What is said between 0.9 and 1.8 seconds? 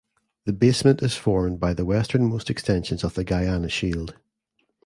is formed by